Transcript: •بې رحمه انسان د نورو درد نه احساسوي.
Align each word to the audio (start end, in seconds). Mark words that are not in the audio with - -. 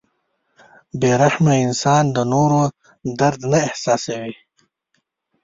•بې 0.99 1.11
رحمه 1.21 1.53
انسان 1.65 2.03
د 2.15 2.17
نورو 2.33 2.61
درد 3.19 3.41
نه 3.51 3.59
احساسوي. 3.69 4.35